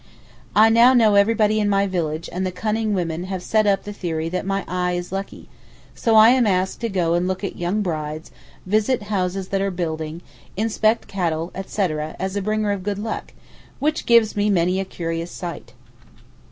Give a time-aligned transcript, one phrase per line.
[0.55, 3.93] I now know everybody in my village and the 'cunning women' have set up the
[3.93, 5.47] theory that my eye is lucky;
[5.93, 8.31] so I am asked to go and look at young brides,
[8.65, 10.23] visit houses that are building,
[10.57, 12.15] inspect cattle, etc.
[12.17, 15.73] as a bringer of good luck—which gives me many a curious sight.